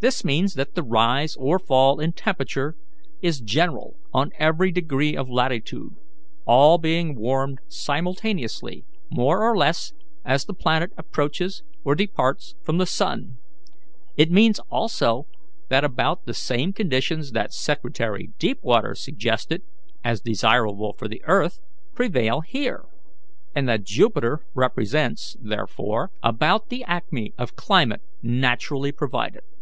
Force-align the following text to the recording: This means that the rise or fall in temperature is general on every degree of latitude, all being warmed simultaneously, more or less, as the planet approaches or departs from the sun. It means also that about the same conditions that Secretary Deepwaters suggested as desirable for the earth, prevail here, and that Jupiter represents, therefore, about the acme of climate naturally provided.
This 0.00 0.24
means 0.24 0.54
that 0.54 0.74
the 0.74 0.82
rise 0.82 1.36
or 1.36 1.60
fall 1.60 2.00
in 2.00 2.12
temperature 2.12 2.74
is 3.20 3.40
general 3.40 3.94
on 4.12 4.32
every 4.36 4.72
degree 4.72 5.16
of 5.16 5.30
latitude, 5.30 5.94
all 6.44 6.76
being 6.78 7.14
warmed 7.14 7.60
simultaneously, 7.68 8.84
more 9.12 9.48
or 9.48 9.56
less, 9.56 9.92
as 10.24 10.44
the 10.44 10.54
planet 10.54 10.90
approaches 10.98 11.62
or 11.84 11.94
departs 11.94 12.56
from 12.64 12.78
the 12.78 12.84
sun. 12.84 13.38
It 14.16 14.28
means 14.32 14.58
also 14.72 15.28
that 15.68 15.84
about 15.84 16.24
the 16.26 16.34
same 16.34 16.72
conditions 16.72 17.30
that 17.30 17.54
Secretary 17.54 18.30
Deepwaters 18.40 18.98
suggested 18.98 19.62
as 20.02 20.20
desirable 20.20 20.96
for 20.98 21.06
the 21.06 21.22
earth, 21.26 21.60
prevail 21.94 22.40
here, 22.40 22.86
and 23.54 23.68
that 23.68 23.84
Jupiter 23.84 24.40
represents, 24.52 25.36
therefore, 25.40 26.10
about 26.24 26.70
the 26.70 26.82
acme 26.88 27.34
of 27.38 27.54
climate 27.54 28.02
naturally 28.20 28.90
provided. 28.90 29.42